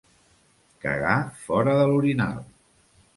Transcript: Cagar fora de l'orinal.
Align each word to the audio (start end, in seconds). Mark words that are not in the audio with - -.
Cagar 0.85 1.17
fora 1.43 1.75
de 1.81 1.83
l'orinal. 1.91 2.41